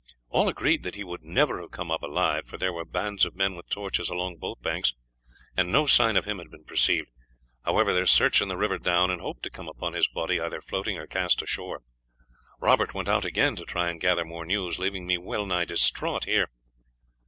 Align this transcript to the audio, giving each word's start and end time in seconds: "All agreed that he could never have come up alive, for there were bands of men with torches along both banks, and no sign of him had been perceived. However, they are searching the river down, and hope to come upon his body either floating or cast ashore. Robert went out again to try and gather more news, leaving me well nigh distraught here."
"All 0.29 0.49
agreed 0.49 0.81
that 0.81 0.95
he 0.95 1.03
could 1.03 1.21
never 1.21 1.61
have 1.61 1.69
come 1.69 1.91
up 1.91 2.01
alive, 2.01 2.47
for 2.47 2.57
there 2.57 2.73
were 2.73 2.85
bands 2.85 3.23
of 3.23 3.35
men 3.35 3.53
with 3.53 3.69
torches 3.69 4.09
along 4.09 4.37
both 4.37 4.59
banks, 4.63 4.95
and 5.55 5.71
no 5.71 5.85
sign 5.85 6.17
of 6.17 6.25
him 6.25 6.39
had 6.39 6.49
been 6.49 6.63
perceived. 6.63 7.07
However, 7.65 7.93
they 7.93 7.99
are 7.99 8.07
searching 8.07 8.47
the 8.47 8.57
river 8.57 8.79
down, 8.79 9.11
and 9.11 9.21
hope 9.21 9.43
to 9.43 9.51
come 9.51 9.69
upon 9.69 9.93
his 9.93 10.07
body 10.07 10.39
either 10.41 10.59
floating 10.59 10.97
or 10.97 11.05
cast 11.05 11.43
ashore. 11.43 11.83
Robert 12.59 12.95
went 12.95 13.09
out 13.09 13.25
again 13.25 13.55
to 13.57 13.63
try 13.63 13.89
and 13.91 14.01
gather 14.01 14.25
more 14.25 14.43
news, 14.43 14.79
leaving 14.79 15.05
me 15.05 15.19
well 15.19 15.45
nigh 15.45 15.65
distraught 15.65 16.25
here." 16.25 16.49